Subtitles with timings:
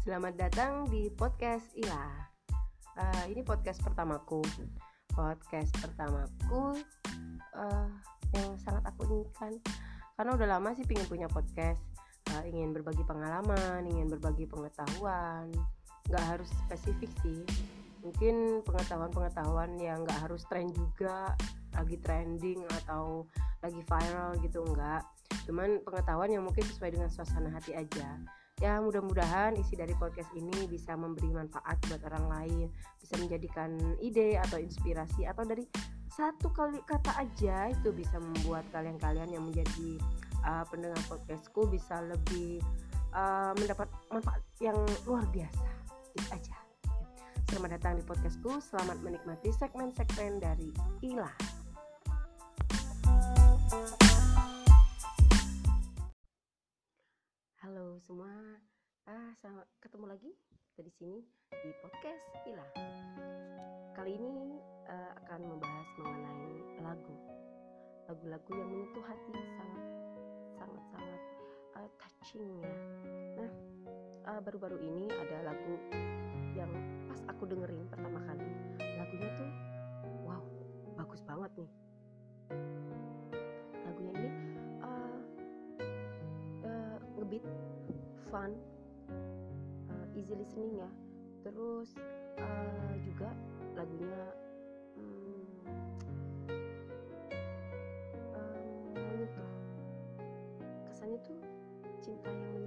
[0.00, 2.08] Selamat datang di podcast Ila.
[2.96, 4.40] Uh, ini podcast pertamaku.
[5.12, 6.80] Podcast pertamaku
[7.52, 7.88] uh,
[8.32, 9.60] yang sangat aku inginkan
[10.16, 11.84] karena udah lama sih pingin punya podcast.
[12.32, 15.52] Uh, ingin berbagi pengalaman, ingin berbagi pengetahuan.
[16.08, 17.44] Gak harus spesifik sih.
[18.00, 21.36] Mungkin pengetahuan-pengetahuan yang gak harus tren juga,
[21.76, 23.28] lagi trending atau
[23.60, 25.04] lagi viral gitu enggak.
[25.44, 30.68] Cuman pengetahuan yang mungkin sesuai dengan suasana hati aja ya mudah-mudahan isi dari podcast ini
[30.68, 32.66] bisa memberi manfaat buat orang lain
[33.00, 33.72] bisa menjadikan
[34.04, 35.64] ide atau inspirasi atau dari
[36.12, 39.96] satu kali kata aja itu bisa membuat kalian-kalian yang menjadi
[40.44, 42.60] uh, pendengar podcastku bisa lebih
[43.16, 44.76] uh, mendapat manfaat yang
[45.08, 45.68] luar biasa.
[46.12, 46.56] Itu aja.
[47.48, 48.60] Selamat datang di podcastku.
[48.60, 50.68] Selamat menikmati segmen-segmen dari
[51.00, 51.30] Ila
[58.00, 58.32] Semua,
[59.04, 60.32] ah, sama, ketemu lagi
[60.72, 61.18] kita di sini
[61.52, 62.64] di podcast Ila.
[63.92, 64.56] Kali ini
[64.88, 67.12] uh, akan membahas mengenai lagu,
[68.08, 69.84] lagu-lagu yang menyentuh hati sangat,
[70.56, 71.22] sangat, sangat
[71.76, 72.76] uh, touching ya.
[73.36, 73.52] Nah,
[74.32, 75.74] uh, baru-baru ini ada lagu
[76.56, 76.72] yang
[77.04, 78.48] pas aku dengerin pertama kali,
[78.80, 79.50] lagunya tuh,
[80.24, 80.40] wow,
[80.96, 81.70] bagus banget nih
[88.30, 88.54] fun
[89.90, 90.90] uh, easy listening ya.
[91.42, 91.90] Terus
[92.38, 93.34] uh, juga
[93.74, 94.22] lagunya
[94.94, 95.66] hmm,
[98.38, 99.50] um, menyentuh
[100.86, 101.42] kesannya tuh
[102.00, 102.59] cinta yang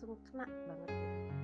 [0.00, 0.76] សង្ឃថ្នាក់បា
[1.34, 1.37] ទ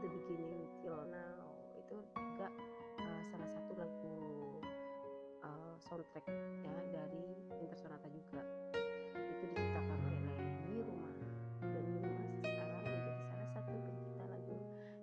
[0.00, 1.44] the Beginning Till Now
[1.76, 2.48] itu juga
[2.96, 4.16] uh, salah satu lagu
[5.44, 6.24] uh, soundtrack
[6.64, 7.20] ya dari
[7.60, 8.40] Winter Sonata juga.
[9.12, 11.16] Itu diciptakan oleh Lenny Rumah
[11.60, 14.56] dan Rumah sekarang menjadi salah satu pencipta lagu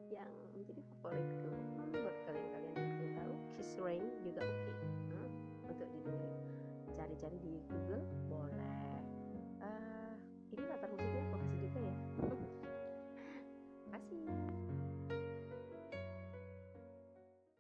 [0.10, 1.50] yang menjadi favoritku.
[1.94, 4.76] Buat kalian-kalian yang ingin tahu, Kiss Rain juga oke okay.
[5.14, 5.30] hmm,
[5.78, 6.38] untuk didengerin
[6.98, 8.02] cari-cari di Google
[8.34, 8.67] boleh